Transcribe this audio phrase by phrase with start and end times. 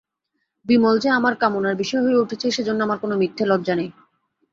[0.65, 3.89] বিমল যে আমার কামনার বিষয় হয়ে উঠেছে সেজন্যে আমার কোনো মিথ্যে লজ্জা নেই।